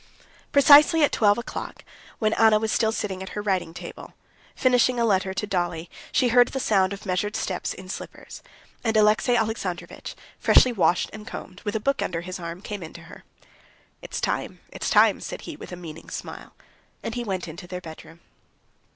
[0.51, 1.83] Precisely at twelve o'clock,
[2.17, 4.13] when Anna was still sitting at her writing table,
[4.55, 8.41] finishing a letter to Dolly, she heard the sound of measured steps in slippers,
[8.83, 12.93] and Alexey Alexandrovitch, freshly washed and combed, with a book under his arm, came in
[12.93, 13.23] to her.
[14.01, 16.53] "It's time, it's time," said he, with a meaning smile,
[17.03, 18.21] and he went into their bedroom.